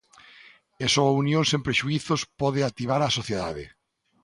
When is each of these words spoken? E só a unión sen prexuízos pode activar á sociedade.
E 0.83 0.85
só 0.93 1.03
a 1.07 1.17
unión 1.23 1.43
sen 1.49 1.61
prexuízos 1.67 2.21
pode 2.41 2.61
activar 2.69 2.99
á 3.05 3.07
sociedade. 3.19 3.65